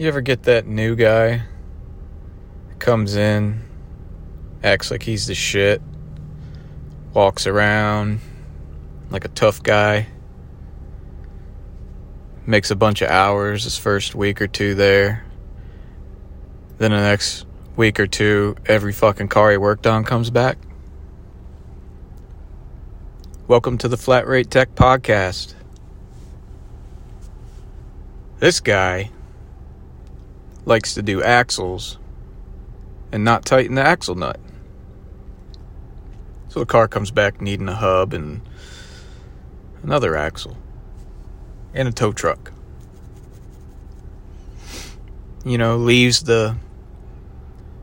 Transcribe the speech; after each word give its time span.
You 0.00 0.08
ever 0.08 0.22
get 0.22 0.44
that 0.44 0.66
new 0.66 0.96
guy 0.96 1.42
comes 2.78 3.16
in, 3.16 3.60
acts 4.64 4.90
like 4.90 5.02
he's 5.02 5.26
the 5.26 5.34
shit, 5.34 5.82
walks 7.12 7.46
around 7.46 8.20
like 9.10 9.26
a 9.26 9.28
tough 9.28 9.62
guy, 9.62 10.06
makes 12.46 12.70
a 12.70 12.76
bunch 12.76 13.02
of 13.02 13.10
hours 13.10 13.64
his 13.64 13.76
first 13.76 14.14
week 14.14 14.40
or 14.40 14.46
two 14.46 14.74
there. 14.74 15.22
Then 16.78 16.92
the 16.92 16.96
next 16.96 17.44
week 17.76 18.00
or 18.00 18.06
two, 18.06 18.56
every 18.64 18.94
fucking 18.94 19.28
car 19.28 19.50
he 19.50 19.58
worked 19.58 19.86
on 19.86 20.04
comes 20.04 20.30
back. 20.30 20.56
Welcome 23.46 23.76
to 23.76 23.88
the 23.88 23.98
Flat 23.98 24.26
Rate 24.26 24.50
Tech 24.50 24.74
Podcast. 24.74 25.52
This 28.38 28.60
guy 28.60 29.10
likes 30.70 30.94
to 30.94 31.02
do 31.02 31.20
axles 31.20 31.98
and 33.10 33.24
not 33.24 33.44
tighten 33.44 33.74
the 33.74 33.82
axle 33.82 34.14
nut. 34.14 34.38
So 36.48 36.60
the 36.60 36.66
car 36.66 36.86
comes 36.86 37.10
back 37.10 37.40
needing 37.40 37.68
a 37.68 37.74
hub 37.74 38.14
and 38.14 38.40
another 39.82 40.16
axle 40.16 40.56
and 41.74 41.88
a 41.88 41.92
tow 41.92 42.12
truck. 42.12 42.52
You 45.44 45.58
know, 45.58 45.76
leaves 45.76 46.22
the 46.22 46.56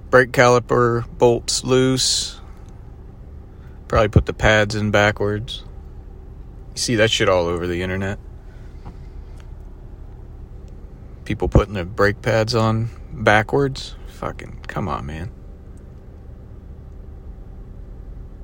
brake 0.09 0.31
caliper 0.31 1.05
bolts 1.17 1.65
loose. 1.65 2.39
Probably 3.89 4.07
put 4.07 4.25
the 4.25 4.33
pads 4.33 4.75
in 4.75 4.91
backwards. 4.91 5.63
You 6.73 6.77
see 6.77 6.95
that 6.95 7.11
shit 7.11 7.27
all 7.27 7.47
over 7.47 7.67
the 7.67 7.81
internet. 7.81 8.17
People 11.27 11.49
putting 11.49 11.73
their 11.73 11.83
brake 11.83 12.21
pads 12.21 12.55
on 12.55 12.89
backwards. 13.11 13.95
Fucking 14.07 14.61
come 14.65 14.87
on, 14.87 15.05
man. 15.05 15.29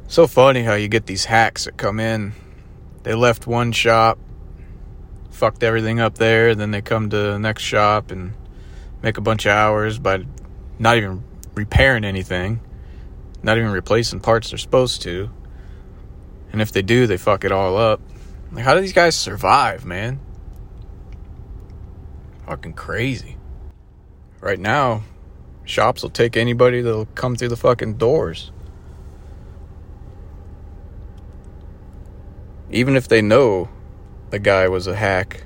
So 0.10 0.28
funny 0.28 0.64
how 0.64 0.74
you 0.74 0.90
get 0.90 1.06
these 1.06 1.24
hacks 1.24 1.64
that 1.64 1.78
come 1.78 2.02
in. 2.02 2.34
They 3.04 3.16
left 3.16 3.48
one 3.48 3.72
shop, 3.72 4.20
fucked 5.32 5.64
everything 5.64 6.02
up 6.02 6.18
there, 6.18 6.56
then 6.56 6.72
they 6.72 6.82
come 6.82 7.10
to 7.10 7.16
the 7.16 7.40
next 7.40 7.64
shop 7.64 8.12
and 8.12 8.34
make 9.02 9.18
a 9.18 9.22
bunch 9.22 9.46
of 9.46 9.54
hours 9.54 9.98
by 9.98 10.26
not 10.78 10.98
even 10.98 11.24
repairing 11.56 12.04
anything, 12.04 12.60
not 13.42 13.58
even 13.58 13.72
replacing 13.72 14.20
parts 14.20 14.50
they're 14.50 14.58
supposed 14.58 15.02
to. 15.04 15.30
And 16.52 16.62
if 16.62 16.74
they 16.74 16.82
do, 16.82 17.08
they 17.08 17.16
fuck 17.16 17.46
it 17.46 17.54
all 17.54 17.78
up. 17.78 18.02
Like, 18.52 18.66
how 18.66 18.76
do 18.76 18.82
these 18.82 18.92
guys 18.92 19.16
survive, 19.16 19.86
man? 19.86 20.20
Fucking 22.46 22.74
crazy. 22.74 23.38
Right 24.42 24.60
now, 24.60 25.04
shops 25.64 26.04
will 26.04 26.10
take 26.10 26.36
anybody 26.36 26.82
that'll 26.82 27.06
come 27.06 27.36
through 27.36 27.50
the 27.50 27.58
fucking 27.58 27.96
doors. 27.96 28.52
Even 32.70 32.96
if 32.96 33.08
they 33.08 33.22
know 33.22 33.70
the 34.32 34.40
guy 34.40 34.68
was 34.68 34.88
a 34.88 34.96
hack. 34.96 35.44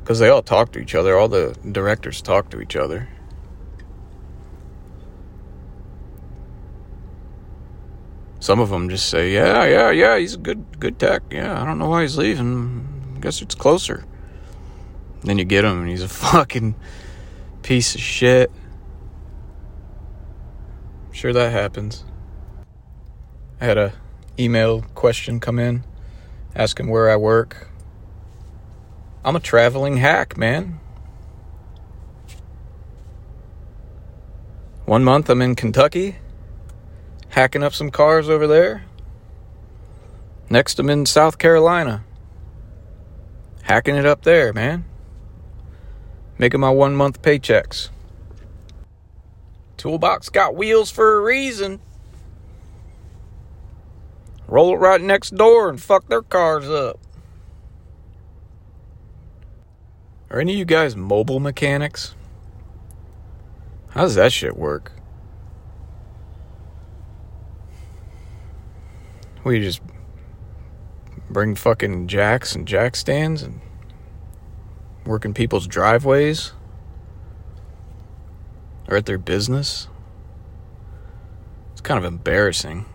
Because 0.00 0.18
they 0.18 0.28
all 0.28 0.42
talk 0.42 0.72
to 0.72 0.78
each 0.78 0.94
other, 0.94 1.16
all 1.16 1.28
the 1.28 1.56
directors 1.70 2.20
talk 2.20 2.50
to 2.50 2.60
each 2.60 2.76
other. 2.76 3.08
Some 8.40 8.58
of 8.58 8.70
them 8.70 8.88
just 8.88 9.08
say, 9.08 9.32
"Yeah, 9.32 9.64
yeah, 9.66 9.90
yeah, 9.90 10.18
he's 10.18 10.34
a 10.34 10.38
good 10.38 10.80
good 10.80 10.98
tech. 10.98 11.22
Yeah, 11.30 11.60
I 11.60 11.64
don't 11.64 11.78
know 11.78 11.90
why 11.90 12.02
he's 12.02 12.16
leaving. 12.18 13.14
I 13.16 13.20
guess 13.20 13.42
it's 13.42 13.54
closer." 13.54 14.04
Then 15.22 15.38
you 15.38 15.44
get 15.44 15.64
him 15.64 15.80
and 15.80 15.88
he's 15.88 16.02
a 16.02 16.08
fucking 16.08 16.74
piece 17.62 17.94
of 17.94 18.00
shit. 18.00 18.50
I'm 21.06 21.12
sure 21.12 21.32
that 21.32 21.52
happens. 21.52 22.04
I 23.60 23.66
had 23.66 23.78
a 23.78 23.92
email 24.38 24.82
question 24.94 25.40
come 25.40 25.58
in 25.58 25.84
asking 26.54 26.88
where 26.88 27.10
I 27.10 27.16
work. 27.16 27.68
I'm 29.24 29.36
a 29.36 29.40
traveling 29.40 29.98
hack, 29.98 30.36
man. 30.38 30.80
One 34.86 35.04
month 35.04 35.28
I'm 35.28 35.42
in 35.42 35.54
Kentucky, 35.54 36.16
hacking 37.28 37.62
up 37.62 37.74
some 37.74 37.90
cars 37.90 38.28
over 38.28 38.46
there. 38.46 38.84
Next 40.48 40.78
I'm 40.78 40.90
in 40.90 41.06
South 41.06 41.38
Carolina, 41.38 42.02
hacking 43.62 43.94
it 43.94 44.06
up 44.06 44.22
there, 44.22 44.52
man 44.52 44.89
making 46.40 46.58
my 46.58 46.70
one 46.70 46.96
month 46.96 47.20
paychecks. 47.20 47.90
Toolbox 49.76 50.30
got 50.30 50.56
wheels 50.56 50.90
for 50.90 51.18
a 51.18 51.20
reason. 51.20 51.80
Roll 54.48 54.74
it 54.74 54.78
right 54.78 55.02
next 55.02 55.36
door 55.36 55.68
and 55.68 55.78
fuck 55.78 56.08
their 56.08 56.22
cars 56.22 56.66
up. 56.66 56.98
Are 60.30 60.40
any 60.40 60.54
of 60.54 60.58
you 60.58 60.64
guys 60.64 60.96
mobile 60.96 61.40
mechanics? 61.40 62.14
How 63.90 64.02
does 64.02 64.14
that 64.14 64.32
shit 64.32 64.56
work? 64.56 64.92
We 69.44 69.60
just 69.60 69.82
bring 71.28 71.54
fucking 71.54 72.08
jacks 72.08 72.54
and 72.54 72.66
jack 72.66 72.96
stands 72.96 73.42
and 73.42 73.60
working 75.04 75.34
people's 75.34 75.66
driveways 75.66 76.52
or 78.88 78.96
at 78.96 79.06
their 79.06 79.18
business. 79.18 79.88
It's 81.72 81.80
kind 81.80 81.98
of 81.98 82.04
embarrassing. 82.04 82.86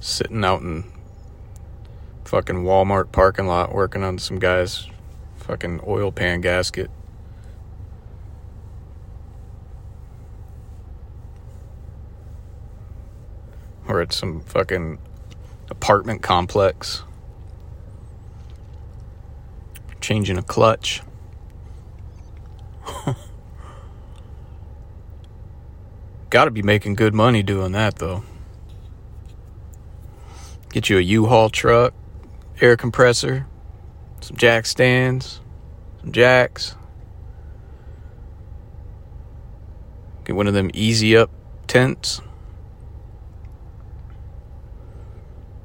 Sitting 0.00 0.44
out 0.44 0.62
in 0.62 0.84
fucking 2.24 2.64
Walmart 2.64 3.12
parking 3.12 3.46
lot 3.46 3.74
working 3.74 4.02
on 4.02 4.18
some 4.18 4.38
guy's 4.38 4.88
fucking 5.36 5.80
oil 5.86 6.10
pan 6.10 6.40
gasket. 6.40 6.90
Or 13.86 14.00
at 14.00 14.12
some 14.12 14.40
fucking 14.40 14.98
apartment 15.68 16.22
complex 16.22 17.02
changing 20.10 20.36
a 20.36 20.42
clutch. 20.42 21.02
Gotta 26.30 26.50
be 26.50 26.62
making 26.62 26.96
good 26.96 27.14
money 27.14 27.44
doing 27.44 27.70
that 27.72 28.00
though. 28.00 28.24
Get 30.72 30.90
you 30.90 30.98
a 30.98 31.00
U-Haul 31.00 31.48
truck, 31.48 31.94
air 32.60 32.76
compressor, 32.76 33.46
some 34.20 34.36
jack 34.36 34.66
stands, 34.66 35.40
some 36.00 36.10
jacks. 36.10 36.74
Get 40.24 40.34
one 40.34 40.48
of 40.48 40.54
them 40.54 40.72
easy 40.74 41.16
up 41.16 41.30
tents. 41.68 42.20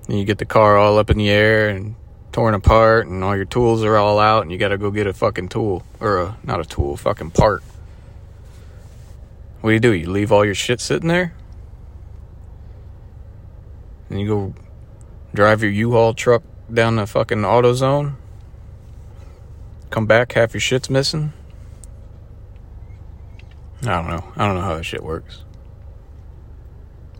And 0.08 0.20
you 0.20 0.24
get 0.26 0.38
the 0.38 0.46
car 0.46 0.78
all 0.78 1.00
up 1.00 1.10
in 1.10 1.18
the 1.18 1.32
air 1.32 1.68
and 1.68 1.96
torn 2.36 2.54
apart 2.54 3.08
and 3.08 3.24
all 3.24 3.34
your 3.34 3.46
tools 3.46 3.82
are 3.82 3.96
all 3.96 4.20
out 4.20 4.42
and 4.42 4.52
you 4.52 4.58
got 4.58 4.68
to 4.68 4.78
go 4.78 4.92
get 4.92 5.08
a 5.08 5.14
fucking 5.14 5.48
tool 5.48 5.82
or 6.02 6.18
a 6.20 6.38
not 6.44 6.60
a 6.60 6.66
tool, 6.66 6.98
fucking 6.98 7.32
part. 7.32 7.64
What 9.62 9.70
do 9.70 9.74
you 9.74 9.80
do? 9.80 9.94
You 9.94 10.10
leave 10.10 10.34
all 10.34 10.44
your 10.44 10.54
shit 10.54 10.82
sitting 10.82 11.08
there? 11.08 11.34
And 14.10 14.20
you 14.20 14.28
go 14.28 14.54
drive 15.34 15.64
your 15.64 15.72
U-Haul 15.72 16.14
truck 16.14 16.44
down 16.72 16.98
the 16.98 17.08
fucking 17.08 17.38
AutoZone? 17.38 18.16
Come 19.90 20.06
back, 20.06 20.34
half 20.34 20.54
your 20.54 20.60
shit's 20.60 20.90
missing? 20.90 21.32
I 23.84 23.86
don't 23.86 24.10
know. 24.10 24.26
I 24.36 24.46
don't 24.46 24.56
know 24.56 24.62
how 24.62 24.76
that 24.76 24.84
shit 24.84 25.04
works. 25.04 25.46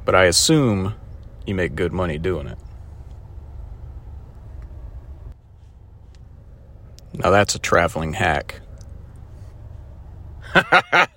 But 0.04 0.14
I 0.14 0.26
assume 0.26 0.94
you 1.48 1.56
make 1.56 1.74
good 1.74 1.94
money 1.94 2.18
doing 2.18 2.48
it. 2.48 2.58
Now 7.20 7.30
that's 7.32 7.56
a 7.56 7.60
traveling 7.60 8.14
hack. 8.14 8.62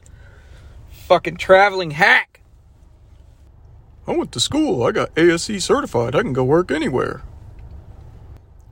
Fucking 0.90 1.36
traveling 1.36 1.92
hack. 1.92 2.40
I 4.06 4.16
went 4.16 4.32
to 4.32 4.40
school. 4.40 4.82
I 4.84 4.92
got 4.92 5.16
ASE 5.18 5.62
certified. 5.62 6.14
I 6.14 6.22
can 6.22 6.32
go 6.32 6.44
work 6.44 6.70
anywhere. 6.70 7.22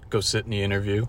Go 0.09 0.21
sit 0.21 0.45
in 0.45 0.51
the 0.51 0.63
interview. 0.63 1.07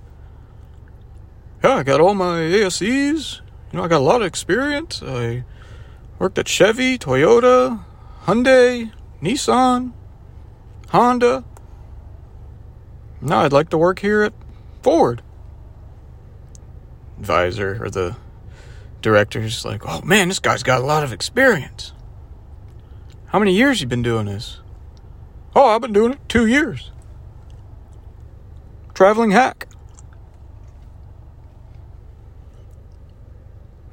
Yeah, 1.63 1.75
I 1.75 1.83
got 1.83 2.01
all 2.01 2.13
my 2.13 2.39
ASEs. 2.39 3.41
You 3.71 3.77
know, 3.77 3.83
I 3.83 3.87
got 3.87 3.99
a 3.99 4.03
lot 4.03 4.21
of 4.21 4.27
experience. 4.27 5.01
I 5.03 5.43
worked 6.19 6.37
at 6.37 6.47
Chevy, 6.47 6.97
Toyota, 6.97 7.83
Hyundai, 8.23 8.91
Nissan, 9.21 9.93
Honda. 10.89 11.43
Now 13.21 13.39
I'd 13.41 13.53
like 13.53 13.69
to 13.69 13.77
work 13.77 13.99
here 13.99 14.23
at 14.23 14.33
Ford. 14.81 15.21
Advisor 17.19 17.83
or 17.83 17.89
the 17.89 18.15
director's 19.01 19.65
like, 19.65 19.81
oh 19.85 20.01
man, 20.01 20.27
this 20.27 20.39
guy's 20.39 20.63
got 20.63 20.81
a 20.81 20.85
lot 20.85 21.03
of 21.03 21.13
experience. 21.13 21.93
How 23.27 23.39
many 23.39 23.53
years 23.53 23.81
you 23.81 23.87
been 23.87 24.03
doing 24.03 24.25
this? 24.25 24.59
Oh, 25.55 25.67
I've 25.67 25.81
been 25.81 25.93
doing 25.93 26.13
it 26.13 26.19
two 26.29 26.45
years. 26.45 26.91
Traveling 28.93 29.31
hack. 29.31 29.67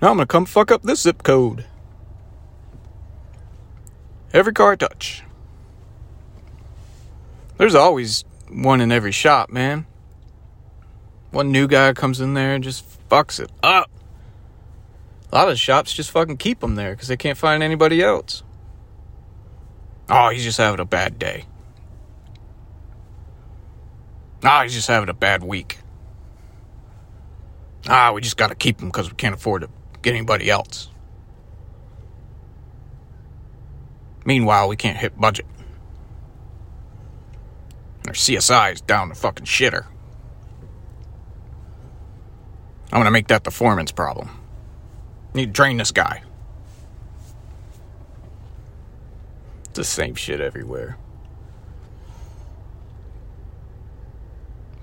Now 0.00 0.10
I'm 0.10 0.16
gonna 0.16 0.26
come 0.26 0.44
fuck 0.44 0.70
up 0.70 0.82
this 0.82 1.02
zip 1.02 1.22
code. 1.22 1.64
Every 4.32 4.52
car 4.52 4.72
I 4.72 4.76
touch. 4.76 5.22
There's 7.56 7.74
always 7.74 8.24
one 8.48 8.80
in 8.80 8.90
every 8.90 9.12
shop, 9.12 9.50
man. 9.50 9.86
One 11.30 11.50
new 11.50 11.66
guy 11.66 11.92
comes 11.92 12.20
in 12.20 12.34
there 12.34 12.54
and 12.54 12.62
just 12.62 12.84
fucks 13.14 13.38
it 13.38 13.50
up. 13.62 13.88
A 15.30 15.36
lot 15.36 15.48
of 15.48 15.58
shops 15.58 15.92
just 15.92 16.10
fucking 16.10 16.36
keep 16.36 16.60
them 16.60 16.74
there 16.74 16.94
because 16.94 17.08
they 17.08 17.16
can't 17.16 17.38
find 17.38 17.62
anybody 17.62 18.02
else. 18.02 18.42
Oh, 20.08 20.30
he's 20.30 20.42
just 20.42 20.58
having 20.58 20.80
a 20.80 20.84
bad 20.84 21.18
day. 21.18 21.44
Ah, 24.42 24.62
he's 24.64 24.74
just 24.74 24.88
having 24.88 25.08
a 25.08 25.14
bad 25.14 25.42
week. 25.42 25.78
Ah, 27.88 28.12
we 28.12 28.20
just 28.20 28.36
got 28.36 28.48
to 28.48 28.54
keep 28.54 28.80
him 28.80 28.88
because 28.88 29.08
we 29.08 29.16
can't 29.16 29.34
afford 29.34 29.62
to 29.62 29.70
get 30.02 30.14
anybody 30.14 30.50
else. 30.50 30.88
Meanwhile, 34.26 34.68
we 34.68 34.76
can't 34.76 34.96
hit 34.96 35.18
budget. 35.18 35.46
Our 38.06 38.14
CSI 38.14 38.74
is 38.74 38.80
down 38.80 39.08
the 39.08 39.14
fucking 39.14 39.46
shitter. 39.46 39.86
I'm 42.94 43.00
gonna 43.00 43.10
make 43.10 43.26
that 43.26 43.42
the 43.42 43.50
foreman's 43.50 43.90
problem. 43.90 44.30
Need 45.34 45.46
to 45.46 45.52
train 45.52 45.78
this 45.78 45.90
guy. 45.90 46.22
It's 49.64 49.74
the 49.74 49.82
same 49.82 50.14
shit 50.14 50.40
everywhere. 50.40 50.96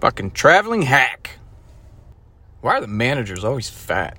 Fucking 0.01 0.31
traveling 0.31 0.81
hack. 0.81 1.39
Why 2.59 2.75
are 2.75 2.81
the 2.81 2.87
managers 2.87 3.45
always 3.45 3.69
fat? 3.69 4.17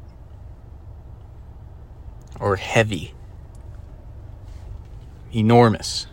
Or 2.40 2.56
heavy? 2.56 3.12
Enormous. 5.34 6.06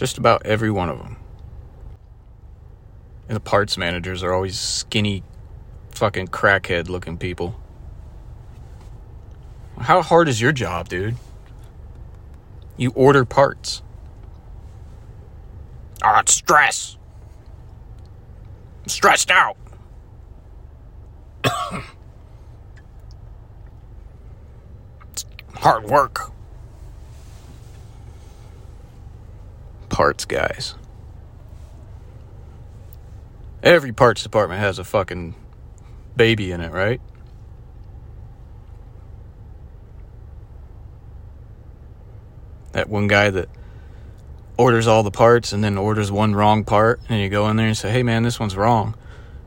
Just 0.00 0.16
about 0.16 0.46
every 0.46 0.70
one 0.70 0.88
of 0.88 0.96
them. 0.96 1.18
And 3.28 3.36
the 3.36 3.40
parts 3.40 3.76
managers 3.76 4.22
are 4.22 4.32
always 4.32 4.58
skinny, 4.58 5.22
fucking 5.90 6.28
crackhead 6.28 6.88
looking 6.88 7.18
people. 7.18 7.60
How 9.78 10.00
hard 10.00 10.26
is 10.26 10.40
your 10.40 10.52
job, 10.52 10.88
dude? 10.88 11.16
You 12.78 12.92
order 12.94 13.26
parts. 13.26 13.82
Ah, 16.02 16.20
oh, 16.20 16.22
stress. 16.24 16.96
I'm 18.84 18.88
stressed 18.88 19.30
out. 19.30 19.58
it's 25.12 25.26
hard 25.56 25.84
work. 25.84 26.29
Parts 30.00 30.24
guys. 30.24 30.76
Every 33.62 33.92
parts 33.92 34.22
department 34.22 34.58
has 34.58 34.78
a 34.78 34.84
fucking 34.84 35.34
baby 36.16 36.52
in 36.52 36.62
it, 36.62 36.72
right? 36.72 37.02
That 42.72 42.88
one 42.88 43.08
guy 43.08 43.28
that 43.28 43.50
orders 44.56 44.86
all 44.86 45.02
the 45.02 45.10
parts 45.10 45.52
and 45.52 45.62
then 45.62 45.76
orders 45.76 46.10
one 46.10 46.34
wrong 46.34 46.64
part, 46.64 47.02
and 47.10 47.20
you 47.20 47.28
go 47.28 47.46
in 47.50 47.56
there 47.56 47.66
and 47.66 47.76
say, 47.76 47.90
"Hey, 47.90 48.02
man, 48.02 48.22
this 48.22 48.40
one's 48.40 48.56
wrong," 48.56 48.94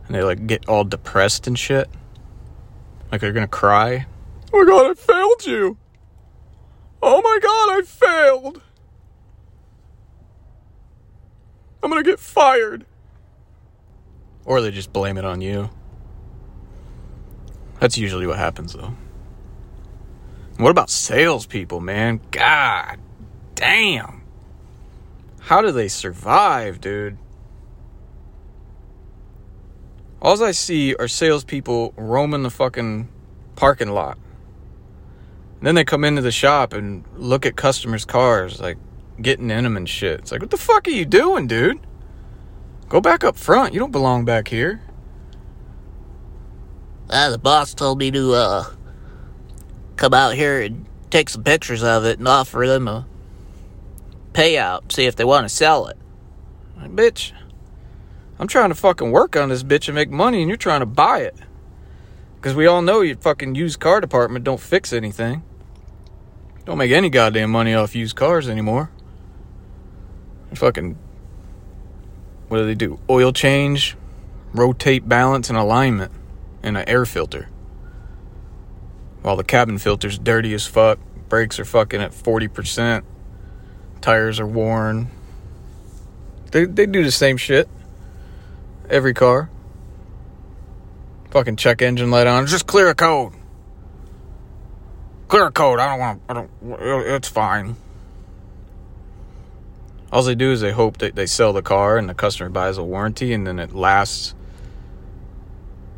and 0.05 0.15
they 0.15 0.21
like 0.21 0.45
get 0.45 0.69
all 0.69 0.83
depressed 0.83 1.47
and 1.47 1.57
shit, 1.57 1.89
like 3.11 3.21
they're 3.21 3.33
gonna 3.33 3.47
cry. 3.47 4.05
Oh 4.53 4.63
my 4.63 4.65
god, 4.65 4.91
I 4.91 4.93
failed 4.93 5.45
you! 5.47 5.77
Oh 7.01 7.23
my 7.23 7.39
god, 7.41 7.79
I 7.79 7.81
failed! 7.81 8.61
I'm 11.83 11.89
gonna 11.89 12.01
get 12.01 12.19
fired. 12.19 12.85
Or 14.45 14.61
they 14.61 14.71
just 14.71 14.93
blame 14.93 15.17
it 15.17 15.25
on 15.25 15.41
you. 15.41 15.69
That's 17.79 17.97
usually 17.97 18.25
what 18.25 18.39
happens, 18.39 18.73
though. 18.73 18.93
What 20.57 20.69
about 20.69 20.89
salespeople, 20.89 21.81
man? 21.81 22.21
God 22.31 22.99
damn. 23.55 24.23
How 25.39 25.61
do 25.61 25.71
they 25.71 25.89
survive, 25.89 26.79
dude? 26.79 27.17
All 30.21 30.41
I 30.41 30.51
see 30.51 30.95
are 30.95 31.09
salespeople 31.09 31.93
roaming 31.97 32.43
the 32.43 32.49
fucking 32.49 33.09
parking 33.57 33.89
lot. 33.89 34.17
And 35.57 35.67
then 35.67 35.75
they 35.75 35.83
come 35.83 36.05
into 36.05 36.21
the 36.21 36.31
shop 36.31 36.71
and 36.71 37.03
look 37.17 37.45
at 37.45 37.57
customers' 37.57 38.05
cars, 38.05 38.61
like 38.61 38.77
getting 39.21 39.49
in 39.49 39.63
them 39.63 39.77
and 39.77 39.87
shit. 39.87 40.19
It's 40.19 40.31
like, 40.31 40.41
what 40.41 40.49
the 40.49 40.57
fuck 40.57 40.87
are 40.87 40.91
you 40.91 41.05
doing, 41.05 41.47
dude? 41.47 41.79
Go 42.89 43.01
back 43.01 43.23
up 43.23 43.35
front. 43.35 43.73
You 43.73 43.79
don't 43.79 43.91
belong 43.91 44.25
back 44.25 44.47
here. 44.47 44.81
Uh, 47.09 47.29
the 47.29 47.37
boss 47.37 47.73
told 47.73 47.99
me 47.99 48.11
to 48.11 48.33
uh, 48.33 48.65
come 49.95 50.13
out 50.13 50.35
here 50.35 50.61
and 50.61 50.85
take 51.09 51.29
some 51.29 51.43
pictures 51.43 51.83
of 51.83 52.05
it 52.05 52.19
and 52.19 52.27
offer 52.27 52.65
them 52.65 52.87
a 52.87 53.05
payout, 54.33 54.91
see 54.91 55.05
if 55.05 55.15
they 55.15 55.23
want 55.23 55.47
to 55.47 55.49
sell 55.49 55.87
it. 55.87 55.97
Like, 56.77 56.91
bitch, 56.91 57.31
I'm 58.39 58.47
trying 58.47 58.69
to 58.69 58.75
fucking 58.75 59.11
work 59.11 59.35
on 59.35 59.49
this 59.49 59.63
bitch 59.63 59.87
and 59.87 59.95
make 59.95 60.09
money, 60.09 60.41
and 60.41 60.49
you're 60.49 60.57
trying 60.57 60.79
to 60.79 60.85
buy 60.85 61.19
it. 61.19 61.35
Because 62.35 62.55
we 62.55 62.65
all 62.67 62.81
know 62.81 63.01
your 63.01 63.15
fucking 63.17 63.55
used 63.55 63.79
car 63.79 64.01
department 64.01 64.43
don't 64.43 64.59
fix 64.59 64.91
anything. 64.91 65.43
Don't 66.65 66.77
make 66.77 66.91
any 66.91 67.09
goddamn 67.09 67.51
money 67.51 67.73
off 67.73 67.95
used 67.95 68.15
cars 68.15 68.49
anymore. 68.49 68.89
Fucking 70.55 70.97
what 72.53 72.59
do 72.59 72.65
they 72.65 72.75
do? 72.75 72.99
Oil 73.09 73.33
change, 73.33 73.97
rotate 74.53 75.09
balance, 75.09 75.49
and 75.49 75.57
alignment, 75.57 76.11
and 76.61 76.77
an 76.77 76.87
air 76.87 77.03
filter. 77.03 77.49
While 79.23 79.37
the 79.37 79.43
cabin 79.43 79.79
filter's 79.79 80.19
dirty 80.19 80.53
as 80.53 80.67
fuck, 80.67 80.99
brakes 81.29 81.59
are 81.59 81.65
fucking 81.65 81.99
at 81.99 82.11
40%, 82.11 83.03
tires 84.01 84.39
are 84.39 84.45
worn. 84.45 85.09
They, 86.51 86.65
they 86.65 86.85
do 86.85 87.03
the 87.03 87.11
same 87.11 87.37
shit. 87.37 87.67
Every 88.87 89.15
car. 89.15 89.49
Fucking 91.31 91.55
check 91.55 91.81
engine 91.81 92.11
light 92.11 92.27
on. 92.27 92.45
Just 92.45 92.67
clear 92.67 92.89
a 92.89 92.93
code. 92.93 93.33
Clear 95.27 95.47
a 95.47 95.51
code. 95.51 95.79
I 95.79 95.87
don't 95.87 95.99
want. 95.99 96.21
I 96.29 96.33
don't. 96.35 96.51
It's 97.15 97.29
fine. 97.29 97.77
All 100.13 100.21
they 100.21 100.35
do 100.35 100.51
is 100.51 100.61
they 100.61 100.71
hope 100.71 100.99
that 100.99 101.15
they 101.15 101.25
sell 101.25 101.53
the 101.53 101.63
car 101.63 101.97
and 101.97 102.07
the 102.07 102.13
customer 102.13 102.47
buys 102.47 102.77
a 102.77 102.83
warranty 102.83 103.33
and 103.33 103.47
then 103.47 103.57
it 103.57 103.73
lasts. 103.73 104.35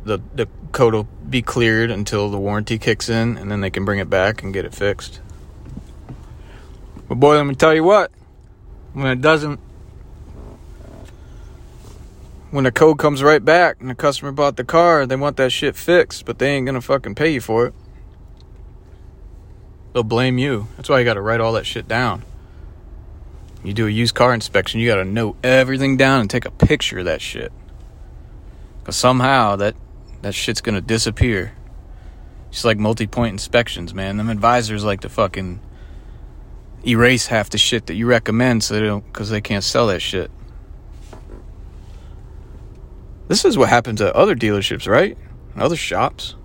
The, 0.04 0.20
the 0.34 0.48
code 0.72 0.94
will 0.94 1.08
be 1.28 1.42
cleared 1.42 1.90
until 1.90 2.30
the 2.30 2.38
warranty 2.38 2.78
kicks 2.78 3.10
in 3.10 3.36
and 3.36 3.50
then 3.50 3.60
they 3.60 3.68
can 3.68 3.84
bring 3.84 3.98
it 3.98 4.08
back 4.08 4.42
and 4.42 4.54
get 4.54 4.64
it 4.64 4.74
fixed. 4.74 5.20
But 7.10 7.16
boy, 7.16 7.36
let 7.36 7.44
me 7.44 7.54
tell 7.54 7.74
you 7.74 7.84
what, 7.84 8.10
when 8.94 9.06
it 9.08 9.20
doesn't, 9.20 9.60
when 12.52 12.64
the 12.64 12.72
code 12.72 12.98
comes 12.98 13.22
right 13.22 13.44
back 13.44 13.76
and 13.80 13.90
the 13.90 13.94
customer 13.94 14.32
bought 14.32 14.56
the 14.56 14.64
car, 14.64 15.04
they 15.04 15.16
want 15.16 15.36
that 15.36 15.52
shit 15.52 15.76
fixed, 15.76 16.24
but 16.24 16.38
they 16.38 16.54
ain't 16.54 16.64
gonna 16.64 16.80
fucking 16.80 17.16
pay 17.16 17.34
you 17.34 17.42
for 17.42 17.66
it. 17.66 17.74
They'll 19.92 20.04
blame 20.04 20.38
you. 20.38 20.68
That's 20.78 20.88
why 20.88 21.00
you 21.00 21.04
gotta 21.04 21.20
write 21.20 21.42
all 21.42 21.52
that 21.52 21.66
shit 21.66 21.86
down. 21.86 22.22
You 23.66 23.72
do 23.72 23.88
a 23.88 23.90
used 23.90 24.14
car 24.14 24.32
inspection, 24.32 24.78
you 24.78 24.86
got 24.86 24.96
to 24.96 25.04
note 25.04 25.38
everything 25.42 25.96
down 25.96 26.20
and 26.20 26.30
take 26.30 26.44
a 26.44 26.52
picture 26.52 27.00
of 27.00 27.06
that 27.06 27.20
shit. 27.20 27.50
Cause 28.84 28.94
somehow 28.94 29.56
that 29.56 29.74
that 30.22 30.36
shit's 30.36 30.60
gonna 30.60 30.80
disappear. 30.80 31.52
Just 32.52 32.64
like 32.64 32.78
multi-point 32.78 33.32
inspections, 33.32 33.92
man. 33.92 34.18
Them 34.18 34.30
advisors 34.30 34.84
like 34.84 35.00
to 35.00 35.08
fucking 35.08 35.58
erase 36.86 37.26
half 37.26 37.50
the 37.50 37.58
shit 37.58 37.86
that 37.86 37.94
you 37.94 38.06
recommend, 38.06 38.62
so 38.62 38.74
they 38.74 38.80
don't, 38.82 39.04
because 39.04 39.30
they 39.30 39.40
can't 39.40 39.64
sell 39.64 39.88
that 39.88 40.00
shit. 40.00 40.30
This 43.26 43.44
is 43.44 43.58
what 43.58 43.68
happens 43.68 44.00
at 44.00 44.14
other 44.14 44.36
dealerships, 44.36 44.86
right? 44.86 45.18
other 45.56 45.74
shops. 45.74 46.36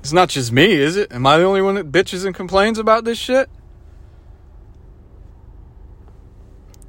It's 0.00 0.12
not 0.12 0.28
just 0.28 0.52
me, 0.52 0.72
is 0.72 0.98
it? 0.98 1.10
Am 1.10 1.26
I 1.26 1.38
the 1.38 1.44
only 1.44 1.62
one 1.62 1.76
that 1.76 1.90
bitches 1.90 2.26
and 2.26 2.34
complains 2.34 2.78
about 2.78 3.04
this 3.04 3.16
shit? 3.16 3.48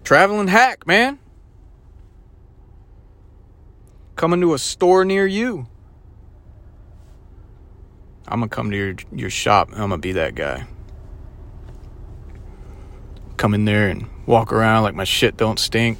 Traveling 0.03 0.47
hack, 0.47 0.85
man. 0.85 1.19
Coming 4.15 4.41
to 4.41 4.53
a 4.53 4.59
store 4.59 5.05
near 5.05 5.25
you. 5.25 5.67
I'm 8.27 8.39
gonna 8.39 8.49
come 8.49 8.71
to 8.71 8.77
your 8.77 8.95
your 9.11 9.29
shop. 9.29 9.69
I'm 9.71 9.77
gonna 9.77 9.97
be 9.97 10.13
that 10.13 10.35
guy. 10.35 10.65
Come 13.37 13.53
in 13.53 13.65
there 13.65 13.89
and 13.89 14.07
walk 14.25 14.53
around 14.53 14.83
like 14.83 14.95
my 14.95 15.03
shit 15.03 15.35
don't 15.35 15.59
stink. 15.59 15.97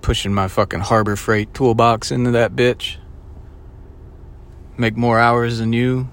Pushing 0.00 0.34
my 0.34 0.48
fucking 0.48 0.80
Harbor 0.80 1.14
Freight 1.14 1.54
toolbox 1.54 2.10
into 2.10 2.32
that 2.32 2.56
bitch. 2.56 2.96
Make 4.76 4.96
more 4.96 5.18
hours 5.18 5.58
than 5.58 5.72
you. 5.72 6.08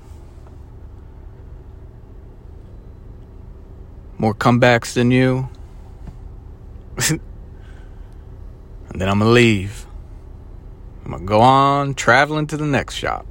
More 4.19 4.35
comebacks 4.35 4.93
than 4.93 5.09
you. 5.11 5.49
and 7.09 7.21
then 8.99 9.09
I'm 9.09 9.19
gonna 9.19 9.31
leave. 9.31 9.85
I'm 11.05 11.11
gonna 11.11 11.25
go 11.25 11.41
on 11.41 11.93
traveling 11.93 12.47
to 12.47 12.57
the 12.57 12.65
next 12.65 12.95
shop. 12.95 13.25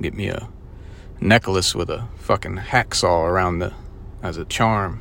Get 0.00 0.14
me 0.14 0.28
a 0.28 0.48
necklace 1.20 1.74
with 1.74 1.90
a 1.90 2.06
fucking 2.16 2.56
hacksaw 2.56 3.28
around 3.28 3.58
the 3.58 3.74
as 4.22 4.36
a 4.36 4.44
charm. 4.44 5.00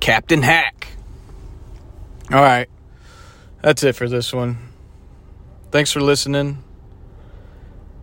Captain 0.00 0.42
Hack. 0.42 0.88
All 2.32 2.42
right. 2.42 2.68
That's 3.62 3.84
it 3.84 3.94
for 3.94 4.08
this 4.08 4.32
one. 4.32 4.58
Thanks 5.70 5.92
for 5.92 6.00
listening. 6.00 6.62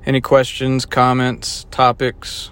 Any 0.06 0.22
questions, 0.22 0.86
comments, 0.86 1.66
topics, 1.72 2.52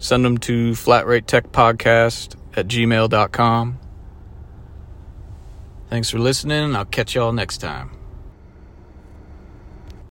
send 0.00 0.24
them 0.24 0.38
to 0.38 0.72
flatratetechpodcast 0.72 2.34
at 2.56 2.66
gmail.com. 2.66 3.78
Thanks 5.88 6.10
for 6.10 6.18
listening. 6.18 6.74
I'll 6.74 6.84
catch 6.84 7.14
y'all 7.14 7.32
next 7.32 7.58
time. 7.58 7.99